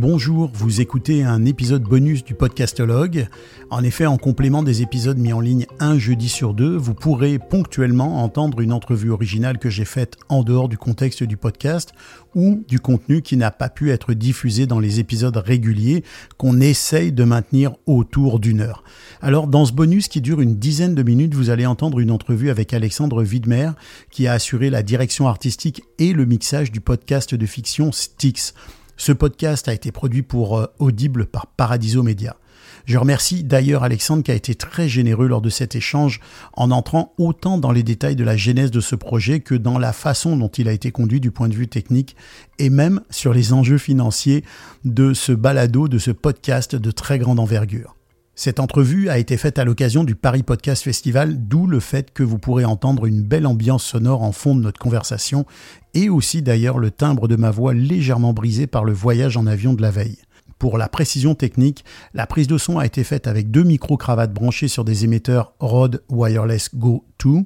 [0.00, 3.28] bonjour, vous écoutez un épisode bonus du podcastologue.
[3.68, 7.38] En effet, en complément des épisodes mis en ligne un jeudi sur deux, vous pourrez
[7.38, 11.92] ponctuellement entendre une entrevue originale que j'ai faite en dehors du contexte du podcast
[12.34, 16.02] ou du contenu qui n'a pas pu être diffusé dans les épisodes réguliers
[16.38, 18.84] qu'on essaye de maintenir autour d'une heure.
[19.20, 22.48] Alors, dans ce bonus qui dure une dizaine de minutes, vous allez entendre une entrevue
[22.48, 23.72] avec Alexandre Widmer
[24.10, 28.54] qui a assuré la direction artistique et le mixage du podcast de fiction Styx.
[29.00, 32.36] Ce podcast a été produit pour euh, Audible par Paradiso Media.
[32.84, 36.20] Je remercie d'ailleurs Alexandre qui a été très généreux lors de cet échange
[36.52, 39.94] en entrant autant dans les détails de la genèse de ce projet que dans la
[39.94, 42.14] façon dont il a été conduit du point de vue technique
[42.58, 44.44] et même sur les enjeux financiers
[44.84, 47.96] de ce balado, de ce podcast de très grande envergure.
[48.42, 52.22] Cette entrevue a été faite à l'occasion du Paris Podcast Festival, d'où le fait que
[52.22, 55.44] vous pourrez entendre une belle ambiance sonore en fond de notre conversation
[55.92, 59.74] et aussi d'ailleurs le timbre de ma voix légèrement brisé par le voyage en avion
[59.74, 60.16] de la veille.
[60.58, 64.68] Pour la précision technique, la prise de son a été faite avec deux micro-cravates branchés
[64.68, 67.40] sur des émetteurs Rode Wireless Go 2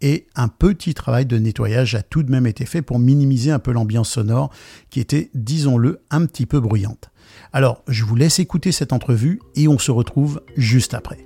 [0.00, 3.58] et un petit travail de nettoyage a tout de même été fait pour minimiser un
[3.58, 4.50] peu l'ambiance sonore
[4.90, 7.10] qui était, disons-le, un petit peu bruyante.
[7.56, 11.16] Alors, je vous laisse écouter cette entrevue et on se retrouve juste après.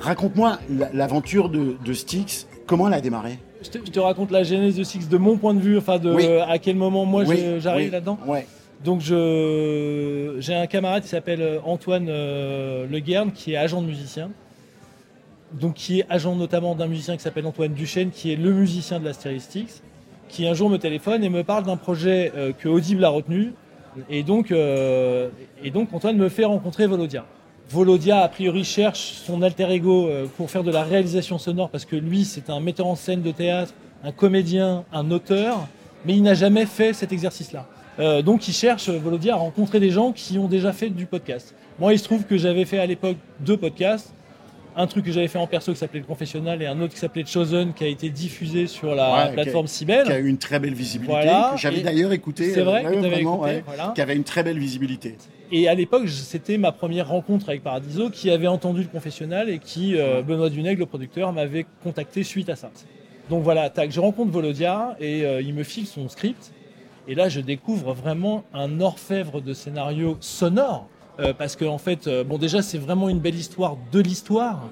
[0.00, 0.58] Raconte-moi
[0.94, 3.38] l'aventure de, Styx, comment elle a démarré?
[3.62, 6.58] Je te, raconte la genèse de Styx de mon point de vue, enfin de à
[6.58, 7.24] quel moment moi
[7.58, 8.18] j'arrive là-dedans.
[8.82, 14.30] Donc j'ai un camarade qui s'appelle Antoine euh, Le Guerne qui est agent de musicien.
[15.52, 19.00] Donc qui est agent notamment d'un musicien qui s'appelle Antoine Duchesne qui est le musicien
[19.00, 19.82] de la Styx
[20.32, 23.52] qui un jour me téléphone et me parle d'un projet euh, que Audible a retenu.
[24.08, 25.28] Et donc, euh,
[25.62, 27.26] et donc Antoine me fait rencontrer Volodia.
[27.68, 31.84] Volodia, a priori, cherche son alter ego euh, pour faire de la réalisation sonore parce
[31.84, 35.68] que lui, c'est un metteur en scène de théâtre, un comédien, un auteur,
[36.06, 37.66] mais il n'a jamais fait cet exercice-là.
[38.22, 41.54] donc il cherche, Volodia, à rencontrer des gens qui ont déjà fait du podcast.
[41.78, 44.12] Moi, il se trouve que j'avais fait à l'époque deux podcasts
[44.76, 46.98] un truc que j'avais fait en perso qui s'appelait Le Confessionnal et un autre qui
[46.98, 50.04] s'appelait Chosen qui a été diffusé sur la plateforme Sibel.
[50.06, 51.30] Qui a eu une très belle visibilité.
[51.56, 52.50] J'avais d'ailleurs écouté.
[52.52, 53.62] C'est vrai, écouté,
[53.94, 55.16] Qui avait une très belle visibilité.
[55.54, 59.58] Et à l'époque, c'était ma première rencontre avec Paradiso qui avait entendu Le Confessionnal et
[59.58, 62.70] qui, euh, Benoît Dunègue, le producteur, m'avait contacté suite à ça.
[63.28, 66.52] Donc voilà, tac, je rencontre Volodia et euh, il me file son script.
[67.06, 70.88] Et là, je découvre vraiment un orfèvre de scénario sonore
[71.20, 74.68] euh, parce que en fait, euh, bon déjà c'est vraiment une belle histoire de l'histoire.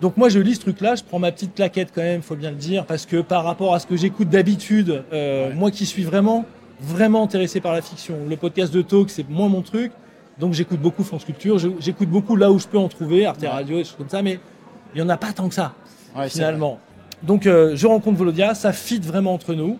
[0.00, 2.50] Donc moi je lis ce truc-là, je prends ma petite plaquette quand même, faut bien
[2.50, 6.02] le dire, parce que par rapport à ce que j'écoute d'habitude, euh, moi qui suis
[6.02, 6.44] vraiment
[6.80, 9.92] vraiment intéressé par la fiction, le podcast de talk c'est moins mon truc,
[10.38, 13.78] donc j'écoute beaucoup France Culture, j'écoute beaucoup là où je peux en trouver, Arte Radio,
[13.78, 14.40] des choses comme ça, mais
[14.94, 15.72] il y en a pas tant que ça
[16.28, 16.80] finalement.
[17.22, 19.78] Donc je rencontre Volodia, ça fit vraiment entre nous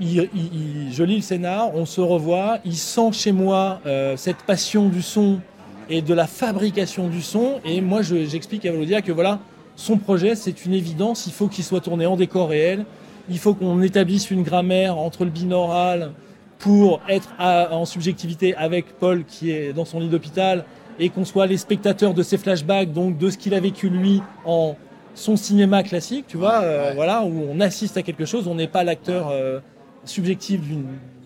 [0.00, 5.02] je lis le scénar, on se revoit, il sent chez moi euh, cette passion du
[5.02, 5.40] son
[5.88, 7.60] et de la fabrication du son.
[7.64, 9.40] Et moi, j'explique à Valodia que voilà,
[9.76, 12.84] son projet, c'est une évidence, il faut qu'il soit tourné en décor réel,
[13.30, 16.12] il faut qu'on établisse une grammaire entre le binaural
[16.58, 20.64] pour être en subjectivité avec Paul qui est dans son lit d'hôpital
[20.98, 24.20] et qu'on soit les spectateurs de ses flashbacks, donc de ce qu'il a vécu lui
[24.44, 24.76] en
[25.14, 28.68] son cinéma classique, tu vois, euh, voilà, où on assiste à quelque chose, on n'est
[28.68, 29.60] pas l'acteur euh,
[30.08, 30.60] subjectif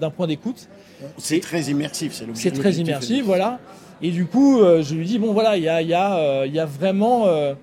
[0.01, 0.69] d'un point d'écoute.
[1.19, 3.61] C'est très immersif, c'est C'est très immersif, voilà.
[4.03, 6.47] Et du coup, euh, je lui dis, bon voilà, il y a, y, a, euh,
[6.47, 7.55] y a, vraiment euh,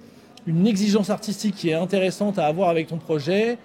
[0.48, 3.58] une exigence artistique qui est intéressante à avoir avec ton projet,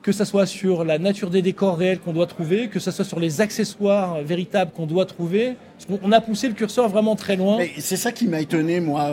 [0.00, 3.04] que ce soit sur la nature des décors réels qu'on doit trouver, que ce soit
[3.04, 5.56] sur les accessoires véritables qu'on doit trouver.
[6.02, 7.58] On a poussé le curseur vraiment très loin.
[7.78, 9.10] C'est ça qui m'a étonné, moi,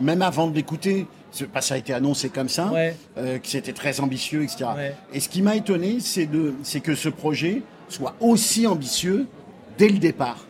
[0.00, 1.06] même avant de l'écouter
[1.52, 2.72] pas ça a été annoncé comme ça,
[3.18, 4.66] euh, que c'était très ambitieux, etc.
[5.12, 6.26] Et ce qui m'a étonné, c'est
[6.80, 9.26] que ce projet soit aussi ambitieux
[9.78, 10.46] dès le départ.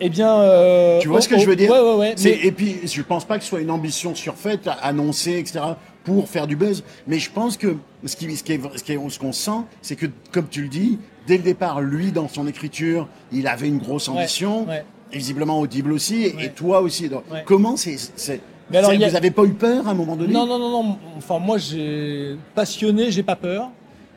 [0.00, 1.70] Eh bien, euh, tu vois ce que je veux dire?
[1.70, 2.30] ouais, ouais, mais...
[2.44, 5.60] Et puis, je pense pas que ce soit une ambition surfaite, annoncée, etc.,
[6.04, 6.84] pour faire du buzz.
[7.06, 10.48] Mais je pense que ce qui, ce qui est, ce qu'on sent, c'est que, comme
[10.48, 14.66] tu le dis, dès le départ, lui, dans son écriture, il avait une grosse ambition,
[15.12, 17.08] visiblement audible aussi, et, toi aussi.
[17.08, 20.46] Donc, comment c'est mais alors, vous n'avez pas eu peur à un moment donné Non,
[20.46, 20.98] non, non, non.
[21.16, 23.70] Enfin, moi, j'ai passionné, j'ai pas peur.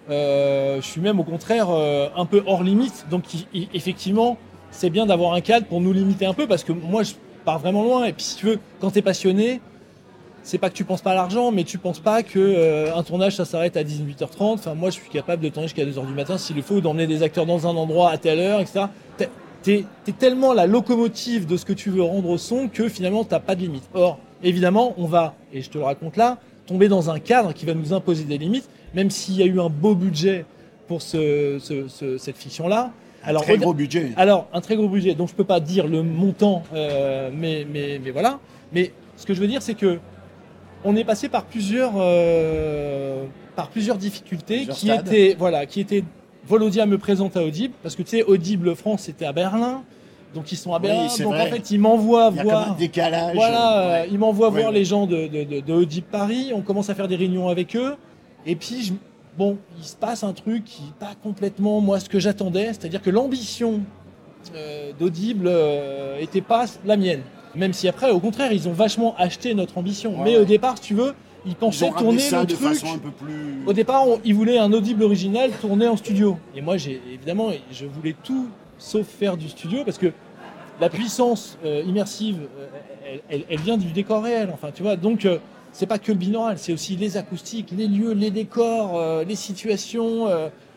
[0.10, 3.06] Euh, je suis même au contraire euh, un peu hors limite.
[3.10, 3.24] Donc,
[3.74, 4.38] effectivement,
[4.72, 7.14] c'est bien d'avoir un cadre pour nous limiter un peu parce que moi, je
[7.46, 8.06] pars vraiment loin.
[8.06, 9.62] Et puis, si tu veux, quand tu es passionné,
[10.44, 13.04] c'est pas que tu penses pas à l'argent, mais tu penses pas que euh, un
[13.04, 14.28] tournage ça s'arrête à 18h30.
[14.40, 17.08] Enfin, moi, je suis capable de tourner jusqu'à 2h du matin s'il le faut, d'emmener
[17.08, 18.86] des acteurs dans un endroit à telle heure, etc.
[19.18, 19.30] T'es
[20.08, 23.40] es tellement la locomotive de ce que tu veux rendre au son que finalement t'as
[23.40, 23.88] pas de limite.
[23.94, 27.66] Or, évidemment, on va, et je te le raconte là, tomber dans un cadre qui
[27.66, 30.46] va nous imposer des limites, même s'il y a eu un beau budget
[30.88, 32.92] pour ce, ce- ce- cette fiction-là.
[33.24, 34.12] Alors, Très gros budget.
[34.18, 38.00] alors, un très gros budget, donc je peux pas dire le montant, euh, mais, mais,
[38.04, 38.40] mais voilà.
[38.74, 40.00] Mais ce que je veux dire, c'est que
[40.84, 45.08] on est passé par plusieurs, euh, par plusieurs difficultés Plusieurs qui stades.
[45.08, 46.04] étaient, voilà, qui étaient.
[46.48, 49.84] Volodia me présente à Audible, parce que tu sais, Audible France, c'était à Berlin,
[50.34, 51.42] donc ils sont à Berlin, donc vrai.
[51.42, 52.76] en fait, ils m'envoient voir.
[52.76, 53.36] décalage.
[53.36, 54.10] Voilà, euh, Ouais.
[54.12, 54.80] ils m'envoient Ouais, voir ouais.
[54.80, 56.52] les gens de, de, de, de Audible Paris.
[56.56, 57.96] On commence à faire des réunions avec eux.
[58.46, 58.94] Et puis, je-
[59.38, 62.68] bon, il se passe un truc qui n'est pas complètement moi ce que j'attendais.
[62.68, 63.82] C'est-à-dire que l'ambition
[64.56, 67.22] euh, d'Audible euh, était pas la mienne.
[67.56, 70.16] Même si après, au contraire, ils ont vachement acheté notre ambition.
[70.24, 71.14] Mais au départ, si tu veux,
[71.46, 72.68] ils Ils pensaient ramené tourner ça le de truc.
[72.70, 73.64] façon un peu plus.
[73.68, 76.38] Au départ, on- ils voulaient un audible original tourné en studio.
[76.56, 78.48] Et moi, j'ai évidemment, je voulais tout
[78.82, 80.12] sauf faire du studio parce que
[80.80, 84.50] la puissance euh, immersive, euh, elle, vient du décor réel.
[84.52, 84.96] Enfin, tu vois.
[84.96, 85.38] Donc, euh,
[85.72, 89.36] c'est pas que le binaural, c'est aussi les acoustiques, les lieux, les décors, euh, les
[89.36, 90.28] situations.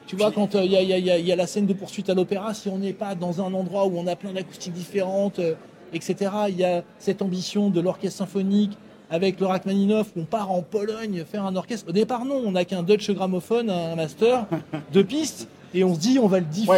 [0.07, 2.93] tu vois, quand il y, a, la scène de poursuite à l'opéra, si on n'est
[2.93, 5.41] pas dans un endroit où on a plein d'acoustiques différentes,
[5.93, 8.77] etc., il y a cette ambition de l'orchestre symphonique
[9.11, 11.89] avec le Rachmaninoff, on part en Pologne faire un orchestre.
[11.89, 14.47] Au départ, non, on n'a qu'un Dutch gramophone, un master,
[14.93, 16.69] deux pistes, et on se dit on va le diffuser,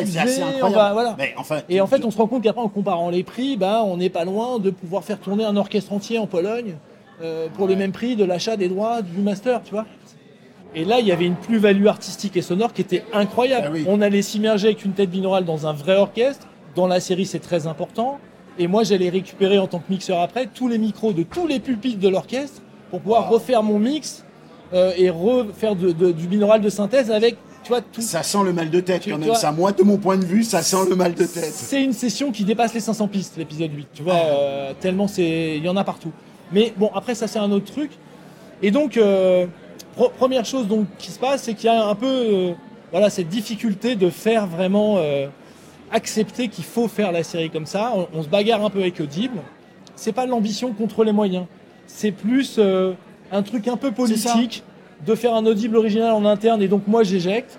[0.43, 1.15] Ouais, on va, voilà.
[1.19, 3.83] Mais enfin, Et en fait, on se rend compte qu'après, en comparant les prix, bah,
[3.85, 6.77] on n'est pas loin de pouvoir faire tourner un orchestre entier en Pologne
[7.23, 9.87] euh, pour le même prix de l'achat des droits du master, tu vois.
[10.75, 13.67] Et là, il y avait une plus-value artistique et sonore qui était incroyable.
[13.69, 13.85] Ah oui.
[13.89, 16.47] On allait s'immerger avec une tête binaurale dans un vrai orchestre.
[16.75, 18.19] Dans la série, c'est très important.
[18.59, 21.61] Et moi, j'allais récupérer en tant que mixeur après tous les micros de tous les
[21.61, 22.61] pupitres de l'orchestre
[22.91, 24.25] pour pouvoir refaire mon mix
[24.75, 28.01] euh, et refaire de- de- du binaural de synthèse avec, tu vois, tout.
[28.01, 29.35] ça sent le mal de tête Tu- quand même.
[29.35, 31.53] Ça, moi, de mon point de vue, ça sent le mal de tête.
[31.53, 33.89] C'est une session qui dépasse les 500 pistes, l'épisode 8.
[33.95, 36.13] Tu vois, euh, tellement c'est, il y en a partout.
[36.53, 37.91] Mais bon, après ça c'est un autre truc.
[38.63, 39.47] Et donc, euh,
[39.97, 42.53] pro- première chose donc qui se passe, c'est qu'il y a un peu, euh,
[42.93, 44.99] voilà, cette difficulté de faire vraiment
[45.93, 47.93] accepter qu'il faut faire la série comme ça.
[47.95, 49.39] On, on se bagarre un peu avec Audible.
[49.95, 51.45] C'est pas l'ambition contre les moyens.
[51.87, 52.59] C'est plus
[53.33, 54.63] un truc un peu politique
[55.05, 57.59] de faire un Audible original en interne et donc moi j'éjecte.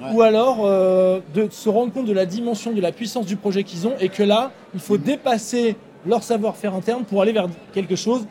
[0.00, 0.08] Ouais.
[0.14, 3.62] Ou alors euh, de se rendre compte de la dimension, de la puissance du projet
[3.62, 5.76] qu'ils ont et que là, il faut dépasser
[6.06, 8.26] leur savoir-faire interne pour aller vers quelque chose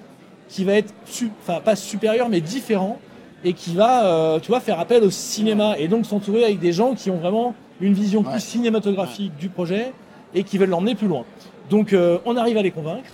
[0.50, 3.00] qui va être, su- enfin pas supérieur, mais différent
[3.45, 6.74] et qui va, euh, tu vois, faire appel au cinéma et donc s'entourer avec des
[6.74, 8.31] gens qui ont vraiment une vision Ouais.
[8.31, 9.94] plus cinématographique du projet
[10.33, 11.24] et qui veulent l'emmener plus loin.
[11.69, 13.09] Donc euh, on arrive à les convaincre.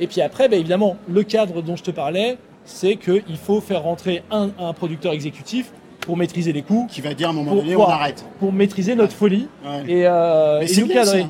[0.00, 3.82] Et puis après, bah, évidemment, le cadre dont je te parlais, c'est qu'il faut faire
[3.82, 7.52] rentrer un, un producteur exécutif pour maîtriser les coûts, Qui va dire à un moment
[7.52, 8.24] Pour donné, on arrête.
[8.40, 9.84] pour maîtriser notre folie Ouais.
[9.88, 11.26] et, euh, et nous cadrer.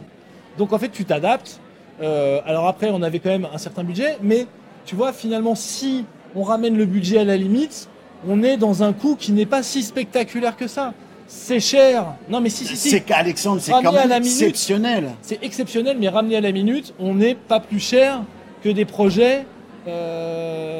[0.58, 1.60] Donc en fait, tu t'adaptes.
[2.02, 4.46] Euh, alors après, on avait quand même un certain budget, mais
[4.86, 7.88] tu vois, finalement, si on ramène le budget à la limite,
[8.26, 10.94] on est dans un coût qui n'est pas si spectaculaire que ça.
[11.26, 12.14] C'est cher.
[12.28, 12.90] Non, mais si, si, si.
[12.90, 14.24] C'est qu'Alexandre, c'est quand même minute.
[14.24, 15.10] exceptionnel.
[15.22, 18.20] C'est exceptionnel, mais ramené à la minute, on n'est pas plus cher
[18.62, 19.44] que des projets
[19.88, 20.71] euh,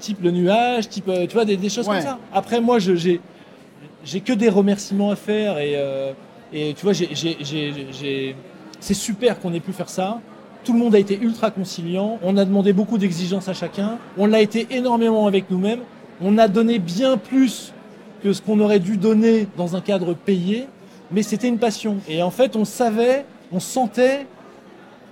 [0.00, 1.96] type le nuage, type, euh, tu vois, des, des choses Ouais.
[1.96, 2.18] comme ça.
[2.32, 3.20] Après, moi, j'ai
[4.04, 6.12] j'ai que des remerciements à faire et, euh,
[6.54, 8.36] et tu vois, j'ai- j'ai- j'ai- j'ai-
[8.80, 10.20] c'est super qu'on ait pu faire ça.
[10.64, 12.18] Tout le monde a été ultra conciliant.
[12.22, 13.98] On a demandé beaucoup d'exigences à chacun.
[14.16, 15.80] On l'a été énormément avec nous-mêmes.
[16.22, 17.72] On a donné bien plus
[18.22, 20.66] que ce qu'on aurait dû donner dans un cadre payé,
[21.10, 21.96] mais c'était une passion.
[22.08, 24.26] Et en fait, on savait, on sentait,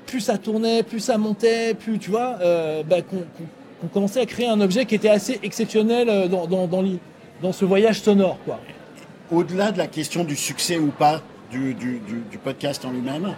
[0.07, 3.49] plus ça tournait, plus ça montait, plus, tu vois, euh, bah, qu'on qu'on-
[3.80, 6.99] qu'on commençait à créer un objet qui était assez exceptionnel euh, dans, dans, dans, l'y-
[7.42, 8.58] dans ce voyage sonore, quoi.
[9.30, 11.20] Au-delà de la question du succès ou pas
[11.50, 13.35] du, du- du- du podcast en lui-même,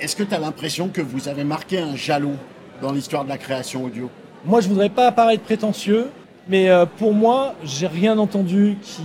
[0.00, 2.34] est-ce que tu as l'impression que vous avez marqué un jalon
[2.80, 4.10] dans l'histoire de la création audio?
[4.44, 6.06] Moi, je voudrais pas paraître prétentieux,
[6.48, 9.02] mais euh, pour moi, j'ai rien entendu qui,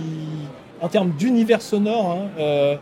[0.80, 2.76] en termes d'univers sonore, hein, euh,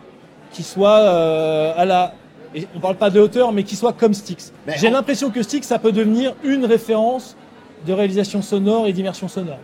[0.52, 2.14] qui soit euh, à la.
[2.54, 4.52] et on parle pas de hauteur, mais qui soit comme Styx.
[4.76, 7.36] J'ai l'impression que Styx, ça peut devenir une référence
[7.86, 9.58] de réalisation sonore et d'immersion sonore.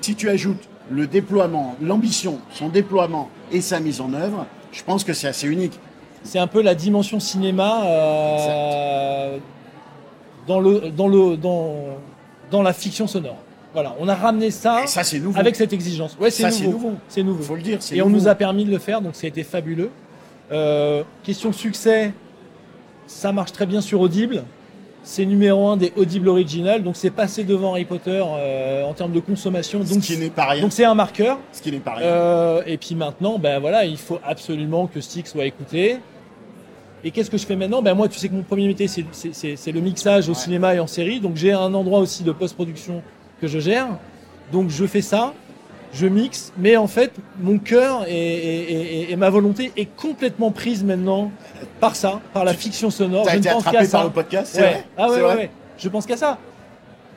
[0.00, 5.04] Si tu ajoutes le déploiement, l'ambition, son déploiement et sa mise en œuvre, je pense
[5.04, 5.78] que c'est assez unique.
[6.22, 9.38] C'est un peu la dimension cinéma euh,
[10.46, 11.74] dans, le, dans, le, dans,
[12.50, 13.36] dans la fiction sonore.
[13.74, 15.38] Voilà, on a ramené ça, ça, c'est nouveau.
[15.38, 16.16] avec cette exigence.
[16.18, 16.70] Ouais, c'est nouveau.
[16.70, 16.92] nouveau.
[17.08, 17.42] C'est nouveau.
[17.42, 17.78] faut le dire.
[17.92, 19.90] Et on nous a permis de le faire, donc ça a été fabuleux.
[20.50, 22.12] Euh, question succès,
[23.06, 24.44] ça marche très bien sur Audible.
[25.10, 29.12] C'est numéro un des Audible Original, donc c'est passé devant Harry Potter euh, en termes
[29.12, 29.80] de consommation.
[29.82, 30.60] Ce Donc qui n'est pas rien.
[30.60, 31.38] donc c'est un marqueur.
[31.50, 32.06] Ce qui n'est pas rien.
[32.06, 35.96] Euh, et puis maintenant, ben voilà, il faut absolument que Stick soit écouté.
[37.02, 37.80] Et qu'est-ce que je fais maintenant?
[37.80, 40.32] Ben moi, tu sais que mon premier métier, c'est- c'est c'est- c'est le mixage au
[40.32, 40.38] Ouais.
[40.38, 41.20] cinéma et en série.
[41.20, 43.02] Donc j'ai un endroit aussi de post-production
[43.40, 43.86] que je gère.
[44.52, 45.32] Donc je fais ça.
[45.92, 51.30] Je mixe, mais en fait, mon cœur et, ma volonté est complètement prise maintenant
[51.80, 53.26] par ça, par la fiction sonore.
[53.26, 56.38] T'as été attrapé par le podcast, c'est vrai Ah ouais, ouais, Je pense qu'à ça.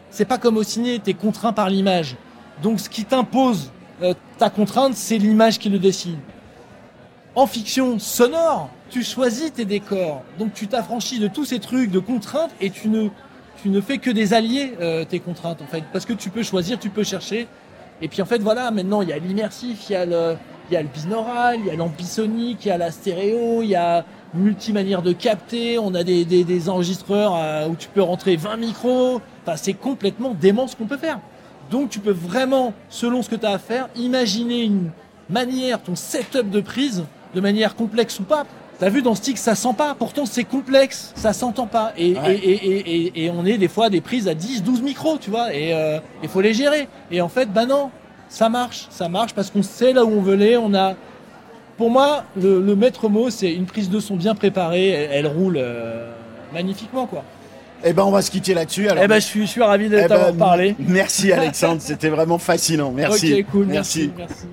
[0.09, 2.15] C'est pas comme au ciné, t'es contraint par l'image.
[2.61, 6.17] Donc ce qui t'impose euh, ta contrainte, c'est l'image qui le décide.
[7.35, 10.23] En fiction sonore, tu choisis tes décors.
[10.37, 13.07] Donc tu t'affranchis de tous ces trucs de contraintes et tu ne,
[13.61, 15.83] tu ne fais que des alliés, euh, tes contraintes, en fait.
[15.93, 17.47] Parce que tu peux choisir, tu peux chercher.
[18.01, 20.35] Et puis en fait, voilà, maintenant, il y a l'immersif, il y a le,
[20.69, 23.69] il y a le binaural, il y a l'amplisonique, il y a la stéréo, il
[23.69, 28.01] y a multi-manière de capter, on a des, des, des enregistreurs euh, où tu peux
[28.01, 29.21] rentrer 20 micros.
[29.45, 31.19] Enfin, c'est complètement dément ce qu'on peut faire.
[31.69, 34.91] Donc tu peux vraiment, selon ce que tu as à faire, imaginer une
[35.29, 37.03] manière, ton setup de prise,
[37.33, 38.45] de manière complexe ou pas.
[38.81, 39.93] T'as vu dans Stick, ça sent pas.
[39.93, 41.93] Pourtant, c'est complexe, ça s'entend pas.
[41.99, 45.53] Et, et, et, on est des fois des prises à 10, 12 micros, tu vois.
[45.53, 46.87] Et il euh, faut les gérer.
[47.11, 47.91] Et en fait, bah non,
[48.27, 48.87] ça marche.
[48.89, 50.57] Ça marche parce qu'on sait là où on veut aller.
[50.57, 50.95] On a,
[51.77, 54.89] pour moi, le, maître mot, c'est une prise de son bien préparée.
[54.89, 56.11] Elle, roule euh,
[56.51, 57.23] magnifiquement, quoi.
[57.83, 58.87] Eh ben, on va se quitter là-dessus.
[58.89, 60.75] Eh ben, je suis, je suis ravi de eh t'avoir ben, parlé.
[60.79, 62.91] Merci Alexandre, c'était vraiment fascinant.
[62.91, 63.41] Merci.
[63.41, 63.65] Ok, cool.
[63.67, 64.11] merci.
[64.17, 64.47] merci.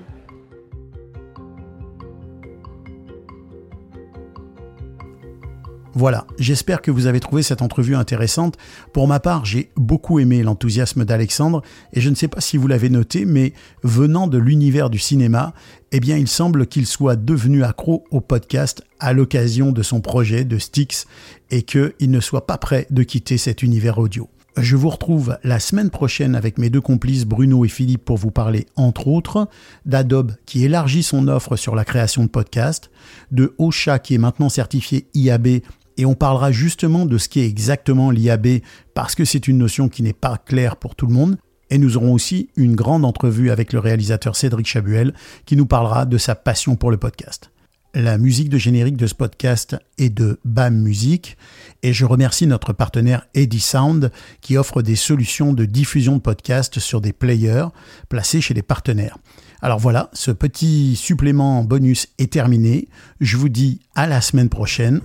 [5.95, 8.57] Voilà, j'espère que vous avez trouvé cette entrevue intéressante.
[8.93, 12.67] Pour ma part, j'ai beaucoup aimé l'enthousiasme d'Alexandre et je ne sais pas si vous
[12.67, 15.53] l'avez noté, mais venant de l'univers du cinéma,
[15.91, 20.45] eh bien il semble qu'il soit devenu accro au podcast à l'occasion de son projet
[20.45, 21.07] de Styx
[21.49, 24.29] et qu'il ne soit pas prêt de quitter cet univers audio.
[24.61, 28.31] Je vous retrouve la semaine prochaine avec mes deux complices Bruno et Philippe pour vous
[28.31, 29.47] parler entre autres
[29.85, 32.89] d'Adobe qui élargit son offre sur la création de podcasts,
[33.31, 35.61] de Ocha qui est maintenant certifié IAB
[35.99, 38.61] et on parlera justement de ce qu'est exactement l'IAB
[38.93, 41.37] parce que c'est une notion qui n'est pas claire pour tout le monde.
[41.69, 45.13] Et nous aurons aussi une grande entrevue avec le réalisateur Cédric Chabuel
[45.45, 47.51] qui nous parlera de sa passion pour le podcast.
[47.93, 51.35] La musique de générique de ce podcast est de BAM Music
[51.83, 56.79] et je remercie notre partenaire Eddy Sound qui offre des solutions de diffusion de podcasts
[56.79, 57.67] sur des players
[58.07, 59.17] placés chez les partenaires.
[59.61, 62.87] Alors voilà, ce petit supplément bonus est terminé.
[63.19, 65.01] Je vous dis à la semaine prochaine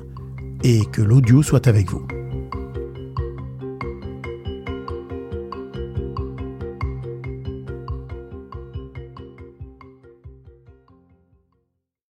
[0.65, 2.07] et que l'audio soit avec vous.